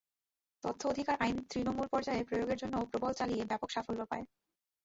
[0.63, 4.25] তথ্য অধিকার আইন তৃণমূল পর্যায়ে প্রয়োগের জন্যও প্রবল চালিয়ে ব্যাপক সাফল্য পায়।